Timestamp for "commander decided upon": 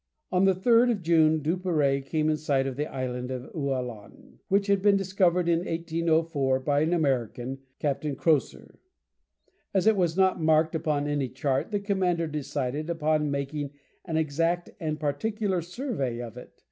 11.79-13.29